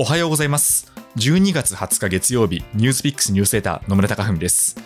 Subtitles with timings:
[0.00, 0.92] おはようございます。
[1.16, 4.76] 12月20日月曜日ニュースピックスニュースレター野村貴文です。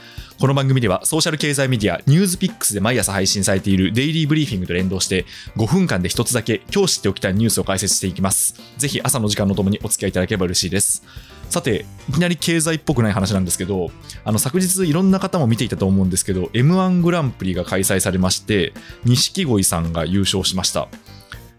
[0.40, 8.54] この番組ではソーシャル経済メディアニュースピックスで毎朝配信されているデイリーブリーフィングと連動して5分間で一つだけ今日知っておきたいニュースを解説していきます。
[8.78, 11.02] ぜひ朝の時間のともにお付き合いいただければ嬉しいです。
[11.50, 13.90] さていきなり経済っぽくない話なんですけど
[14.24, 18.72] あの昨日いろんな方も見ていたと思うんですけど m 1グランプリが開催されまして
[19.04, 20.88] 錦鯉さんが優勝しました。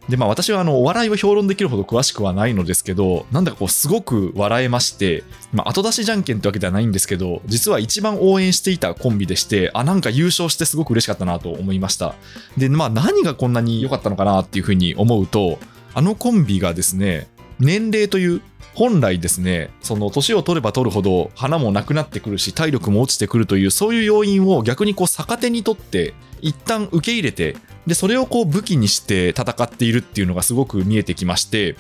[0.10, 12.16] でまあ、私はあのお笑いを評論できるほど詳しくはないのですけど、なんだかこうすごく笑えまして、まあ、後出しじゃんけんってわけではないんですけど、実は一番応援していたコンビでして、あ、なんか優勝してすごく嬉しかったなと思いました。
[12.58, 15.58] で、まあ何がこんなに良かったのかなっていうふうに思うと、
[15.94, 17.28] あのコンビがですね、
[17.64, 18.42] 年齢という
[18.76, 27.56] 本来ですね、その年を取れば取るほど花もなくなってくるし、体力も落ちてくるという、そういう要因を逆にこう逆手にとって、一旦受け入れて、
[27.86, 31.76] で、それをこう武器にして戦っているっていうのがすごく見えてきまして、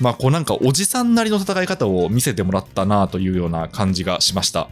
[0.00, 4.68] まあこうなんかおじさんなりの戦い方を見せてもらったなというような感じがしました。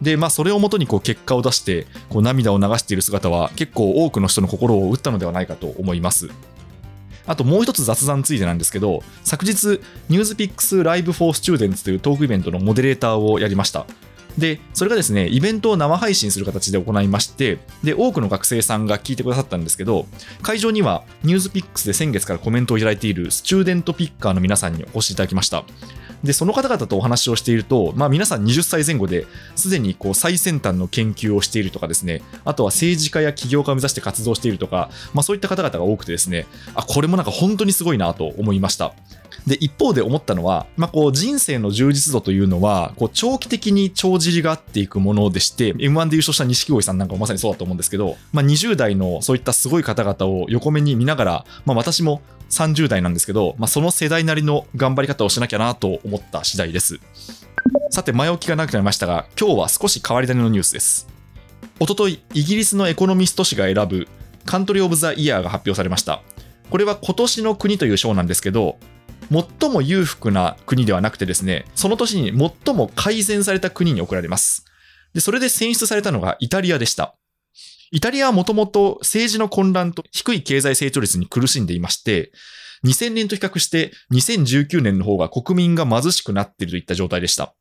[0.00, 6.30] で、まあそれをもとにこう結果を出して、こう涙を流している姿は結構多くの人の心を打ったのではないかと思います。
[7.30, 13.86] あともう一つ雑談ついてなんですけど、昨日、 NewsPicks Live for Students というトークイベントのモデレーターをやりました。
[14.38, 20.06] で、それがですね、イベントを生配信する形で行いまして、で、多くの学生さんが聞いてくださったんですけど、
[20.42, 25.64] 会場にはニュースピックスで先月からコメントをいただいているスチューデントピッカーの皆さんにお越しいただきました。
[26.22, 38.92] で、その方々とお話をしていると、まあ皆さん20歳前後で、すでにこう最先端の研究をしているとかですね、あとは政治家や起業家を目指して活動しているとか、まあそういった方々が多くてですね、あ、これもなんか本当にすごいなと思いました。
[39.46, 56.98] で、一方で思ったのは、まあ、こう、人生の充実度というのは、こう、長期的に帳尻が合っていくものでして、M1 で優勝した錦鯉さんなんかもまさにそうだと思うんですけど、まあ、20代のそういったすごい方々を横目に見ながら、まあ、私も30代なんですけど、まあ、その世代なりの頑張り方をしなきゃなと思った次第です。
[57.90, 61.08] さて、前置きがなくなりましたが、今日は少し変わり種のニュースです。
[61.78, 64.06] おととい、イギリスのエコノミスト誌が選ぶ
[64.44, 66.22] カントリー・オブ・ザ・イヤーが発表されました。
[66.70, 68.78] これは今年の国という賞なんですけど、
[69.30, 74.64] 最も裕福な国ではなくてですね、その年に最も改善された国に送られます。
[75.14, 77.14] で、それで選出されたのがイタリアでした。
[77.92, 82.32] イタリアはもともと政治の混乱と低い経済成長率に苦しんでいまして、
[82.84, 87.54] 2000年と比較して2019年の方が国民が貧しくなっているといった状態でした。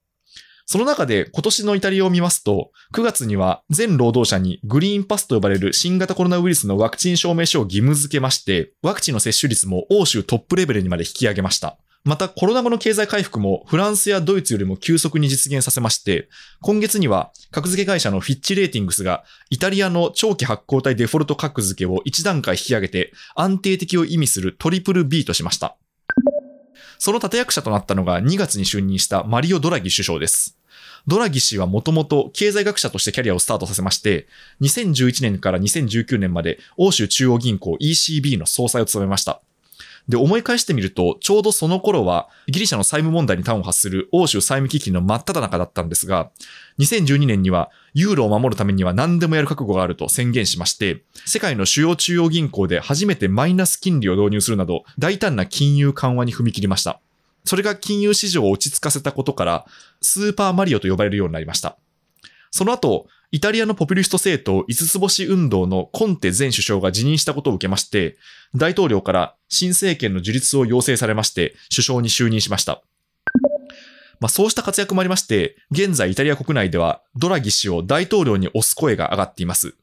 [0.72, 11.80] その中で今年のイタリアを見ますと、9月には全労働者にグリーンパスと呼ばれる新型コロナウイルスのワクチン証明書を義務付けまして、ワクチンの接種率も欧州トップレベルにまで引き上げました。
[12.04, 16.30] またコロナ後の経済回復もフランスやドイツよりも急速に実現させまして、
[16.62, 25.78] 今月には格付け会社のフィッチレーティングスがイタリアの長期発行体デフォルト格付けを1段階引き上げて安定的を意味するトリプル B としました。
[27.00, 30.59] その立役者となったのが2月に就任したマリオ・ドラギ首相です。
[31.10, 34.28] ドラギ氏はもともと経済学者としてキャリアをスタートさせまして、
[34.62, 39.42] 2011年から2019年まで欧州中央銀行 ECB の総裁を務めました。
[40.08, 46.30] で、思い返してみると、ちょうどその頃は、ギリシャの債務問題に端を発する欧州債務危機の真っ只中だったんですが、
[46.78, 57.00] 2012年には、ユーロを守るためには何でもやる覚悟があると宣言しまして、世界の主要中央銀行で初めてマイナス金利を導入するなど、大胆な金融緩和に踏み切りました。
[57.50, 59.66] それが金融市場を落ち着かせたことから、
[60.04, 61.80] スーパーマリオと呼ばれるようになりました。
[62.52, 68.18] その後、イタリアのポピュリスト政党五つ星運動のコンテ前首相が辞任したことを受けまして、
[68.54, 72.84] 大統領から新政権の樹立を要請されまして、首相に就任しました。
[74.20, 79.74] まあ、そうした活躍もありまして、現在イタリア国内ではドラギ氏を大統領に推す声が上がっています。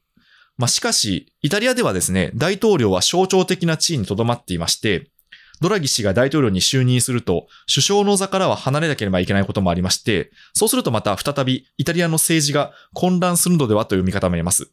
[0.57, 5.09] まあ、しかし、イタリアではですね、大統領は象徴的な地位にとどまっていまして、
[5.61, 14.71] ドラギ氏が大統領に就任すると、首相の座からは離れなければいけないこともありまして、そうするとまた再びイタリアの政治が混乱するのではという見方もあります。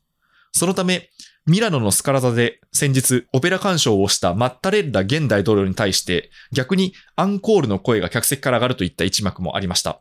[0.53, 1.11] そのため、
[1.47, 10.01] ミラノのスカラ座で先日オペラ鑑賞をしたマッタレッラ現大統領に対して逆にアンコールの声が客席から上がるといった一幕もありました。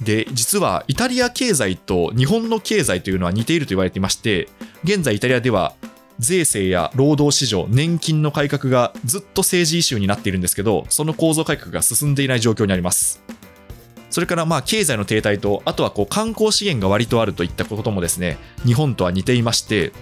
[0.00, 4.48] で、実はイタリア経済と日本の経済というのは似ていると言われていまして、
[4.84, 5.74] 現在イタリアでは
[6.18, 13.22] 税制や労働市場、年金の改革がずっと政治イシューになっているんですけど、その構造改革が進んでいない状況にあります。
[14.08, 19.92] それからまあ経済の停滞と、あとはこう観光資源が割とあるといったこともですね、日本とは似ていまして、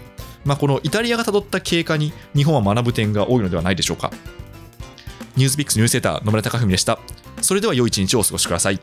[0.44, 4.12] まあ、このイタリアがたどった経過に日本は学ぶ点が多いのではないでしょうか。
[5.37, 6.99] ニュースピックスニューセーター野村貴文でした。
[7.40, 8.81] それでは良い一日をお過ごしください。